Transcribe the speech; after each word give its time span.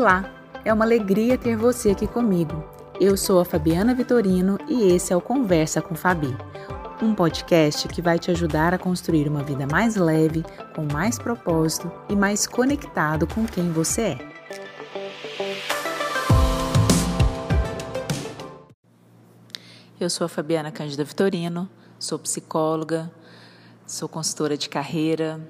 Olá, 0.00 0.32
é 0.64 0.72
uma 0.72 0.84
alegria 0.84 1.36
ter 1.36 1.56
você 1.56 1.90
aqui 1.90 2.06
comigo. 2.06 2.62
Eu 3.00 3.16
sou 3.16 3.40
a 3.40 3.44
Fabiana 3.44 3.96
Vitorino 3.96 4.56
e 4.68 4.92
esse 4.92 5.12
é 5.12 5.16
o 5.16 5.20
Conversa 5.20 5.82
com 5.82 5.96
Fabi, 5.96 6.32
um 7.02 7.12
podcast 7.12 7.88
que 7.88 8.00
vai 8.00 8.16
te 8.16 8.30
ajudar 8.30 8.72
a 8.72 8.78
construir 8.78 9.26
uma 9.26 9.42
vida 9.42 9.66
mais 9.66 9.96
leve, 9.96 10.44
com 10.72 10.86
mais 10.92 11.18
propósito 11.18 11.90
e 12.08 12.14
mais 12.14 12.46
conectado 12.46 13.26
com 13.26 13.44
quem 13.44 13.72
você 13.72 14.02
é. 14.02 14.18
Eu 19.98 20.08
sou 20.08 20.26
a 20.26 20.28
Fabiana 20.28 20.70
Cândida 20.70 21.02
Vitorino, 21.02 21.68
sou 21.98 22.20
psicóloga, 22.20 23.10
sou 23.84 24.08
consultora 24.08 24.56
de 24.56 24.68
carreira, 24.68 25.40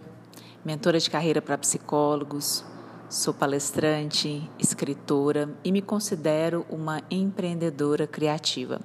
mentora 0.65 0.99
de 0.99 1.11
carreira 1.11 1.43
para 1.43 1.59
psicólogos, 1.59 2.65
Sou 3.11 3.33
palestrante, 3.33 4.51
escritora 4.59 5.49
e 5.65 5.73
me 5.73 5.81
considero 5.81 6.67
uma 6.69 7.01
empreendedora 7.11 8.07
criativa. 8.07 8.83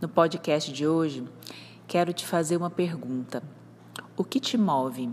No 0.00 0.08
podcast 0.08 0.72
de 0.72 0.84
hoje, 0.84 1.24
quero 1.86 2.12
te 2.12 2.26
fazer 2.26 2.56
uma 2.56 2.70
pergunta: 2.70 3.40
O 4.16 4.24
que 4.24 4.40
te 4.40 4.58
move, 4.58 5.12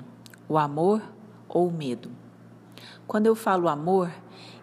o 0.50 0.58
amor 0.58 1.00
ou 1.48 1.68
o 1.68 1.72
medo? 1.72 2.10
Quando 3.06 3.28
eu 3.28 3.36
falo 3.36 3.70
amor, 3.70 4.12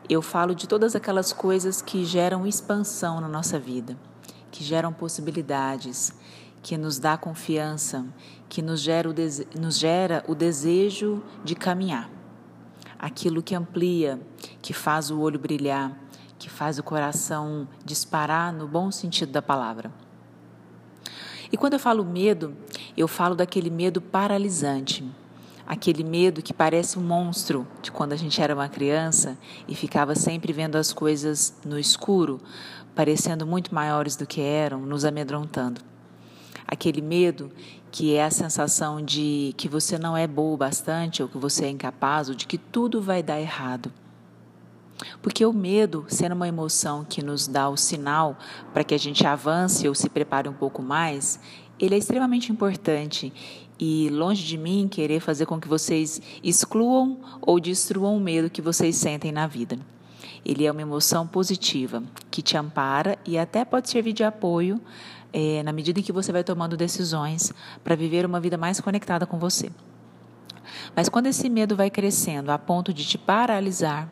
eu 0.08 0.20
falo 0.20 0.52
de 0.52 0.66
todas 0.66 0.96
aquelas 0.96 1.32
coisas 1.32 1.80
que 1.80 2.04
geram 2.04 2.48
expansão 2.48 3.20
na 3.20 3.28
nossa 3.28 3.56
vida, 3.56 3.96
que 4.50 4.64
geram 4.64 4.92
possibilidades, 4.92 6.12
que 6.60 6.76
nos 6.76 6.98
dá 6.98 7.16
confiança, 7.16 8.04
que 8.48 8.62
nos 8.62 8.80
gera 8.80 9.08
o, 9.08 9.14
nos 9.60 9.78
gera 9.78 10.24
o 10.26 10.34
desejo 10.34 11.22
de 11.44 11.54
caminhar 11.54 12.18
aquilo 13.00 13.42
que 13.42 13.54
amplia, 13.54 14.20
que 14.60 14.74
faz 14.74 15.10
o 15.10 15.18
olho 15.18 15.38
brilhar, 15.38 15.98
que 16.38 16.50
faz 16.50 16.78
o 16.78 16.82
coração 16.82 17.66
disparar 17.84 18.52
no 18.52 18.68
bom 18.68 18.90
sentido 18.90 19.32
da 19.32 19.40
palavra. 19.40 19.90
E 21.50 21.56
quando 21.56 21.72
eu 21.72 21.80
falo 21.80 22.04
medo, 22.04 22.54
eu 22.96 23.08
falo 23.08 23.34
daquele 23.34 23.70
medo 23.70 24.00
paralisante, 24.00 25.04
aquele 25.66 26.04
medo 26.04 26.42
que 26.42 26.52
parece 26.52 26.98
um 26.98 27.02
monstro 27.02 27.66
de 27.82 27.90
quando 27.90 28.12
a 28.12 28.16
gente 28.16 28.40
era 28.40 28.54
uma 28.54 28.68
criança 28.68 29.38
e 29.66 29.74
ficava 29.74 30.14
sempre 30.14 30.52
vendo 30.52 30.76
as 30.76 30.92
coisas 30.92 31.56
no 31.64 31.78
escuro, 31.78 32.40
parecendo 32.94 33.46
muito 33.46 33.74
maiores 33.74 34.14
do 34.14 34.26
que 34.26 34.40
eram, 34.40 34.80
nos 34.80 35.04
amedrontando. 35.04 35.80
Aquele 36.70 37.02
medo 37.02 37.50
que 37.90 38.14
é 38.14 38.24
a 38.24 38.30
sensação 38.30 39.02
de 39.02 39.52
que 39.56 39.68
você 39.68 39.98
não 39.98 40.16
é 40.16 40.24
boa 40.24 40.54
o 40.54 40.56
bastante, 40.56 41.20
ou 41.20 41.28
que 41.28 41.36
você 41.36 41.64
é 41.64 41.68
incapaz, 41.68 42.28
ou 42.28 42.34
de 42.36 42.46
que 42.46 42.56
tudo 42.56 43.02
vai 43.02 43.24
dar 43.24 43.40
errado. 43.40 43.92
Porque 45.20 45.44
o 45.44 45.52
medo, 45.52 46.04
sendo 46.06 46.36
uma 46.36 46.46
emoção 46.46 47.04
que 47.04 47.24
nos 47.24 47.48
dá 47.48 47.68
o 47.68 47.76
sinal 47.76 48.38
para 48.72 48.84
que 48.84 48.94
a 48.94 48.98
gente 48.98 49.26
avance 49.26 49.88
ou 49.88 49.94
se 49.96 50.08
prepare 50.08 50.48
um 50.48 50.52
pouco 50.52 50.80
mais, 50.80 51.40
ele 51.78 51.96
é 51.96 51.98
extremamente 51.98 52.52
importante 52.52 53.32
e 53.78 54.08
longe 54.10 54.44
de 54.44 54.56
mim 54.56 54.86
querer 54.88 55.18
fazer 55.18 55.46
com 55.46 55.58
que 55.58 55.66
vocês 55.66 56.22
excluam 56.44 57.18
ou 57.40 57.58
destruam 57.58 58.16
o 58.16 58.20
medo 58.20 58.50
que 58.50 58.62
vocês 58.62 58.94
sentem 58.94 59.32
na 59.32 59.48
vida. 59.48 59.76
Ele 60.44 60.64
é 60.64 60.72
uma 60.72 60.82
emoção 60.82 61.26
positiva 61.26 62.02
que 62.30 62.42
te 62.42 62.56
ampara 62.56 63.18
e 63.26 63.38
até 63.38 63.64
pode 63.64 63.88
servir 63.88 64.12
de 64.12 64.24
apoio 64.24 64.80
é, 65.32 65.62
na 65.62 65.72
medida 65.72 66.00
em 66.00 66.02
que 66.02 66.12
você 66.12 66.32
vai 66.32 66.44
tomando 66.44 66.76
decisões 66.76 67.52
para 67.82 67.94
viver 67.94 68.26
uma 68.26 68.40
vida 68.40 68.56
mais 68.56 68.80
conectada 68.80 69.26
com 69.26 69.38
você. 69.38 69.70
Mas 70.94 71.08
quando 71.08 71.26
esse 71.26 71.48
medo 71.48 71.76
vai 71.76 71.90
crescendo 71.90 72.50
a 72.50 72.58
ponto 72.58 72.92
de 72.92 73.04
te 73.04 73.18
paralisar, 73.18 74.08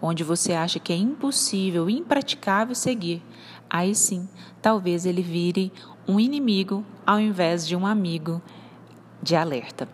onde 0.00 0.24
você 0.24 0.52
acha 0.52 0.78
que 0.78 0.92
é 0.92 0.96
impossível, 0.96 1.88
impraticável 1.88 2.74
seguir, 2.74 3.22
aí 3.70 3.94
sim, 3.94 4.28
talvez 4.60 5.06
ele 5.06 5.22
vire 5.22 5.72
um 6.06 6.18
inimigo 6.18 6.84
ao 7.06 7.20
invés 7.20 7.66
de 7.66 7.76
um 7.76 7.86
amigo 7.86 8.42
de 9.22 9.36
alerta. 9.36 9.88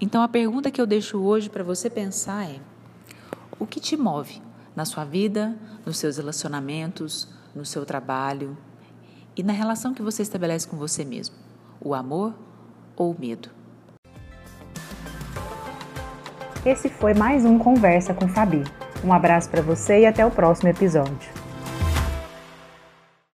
Então 0.00 0.22
a 0.22 0.28
pergunta 0.28 0.70
que 0.70 0.80
eu 0.80 0.86
deixo 0.86 1.18
hoje 1.18 1.50
para 1.50 1.64
você 1.64 1.90
pensar 1.90 2.48
é: 2.48 2.60
o 3.58 3.66
que 3.66 3.80
te 3.80 3.96
move 3.96 4.47
na 4.78 4.84
sua 4.84 5.04
vida, 5.04 5.56
nos 5.84 5.98
seus 5.98 6.18
relacionamentos, 6.18 7.28
no 7.52 7.66
seu 7.66 7.84
trabalho, 7.84 8.56
e 9.36 9.42
na 9.42 9.52
relação 9.52 9.92
que 9.92 10.00
você 10.00 10.22
estabelece 10.22 10.68
com 10.68 10.76
você 10.76 11.04
mesmo: 11.04 11.34
o 11.80 11.94
amor 11.94 12.32
ou 12.96 13.10
o 13.10 13.20
medo? 13.20 13.50
Esse 16.64 16.88
foi 16.88 17.12
mais 17.12 17.44
um 17.44 17.58
Conversa 17.58 18.14
com 18.14 18.28
Fabi. 18.28 18.62
Um 19.02 19.12
abraço 19.12 19.50
para 19.50 19.62
você 19.62 20.02
e 20.02 20.06
até 20.06 20.24
o 20.24 20.30
próximo 20.30 20.68
episódio. 20.68 21.47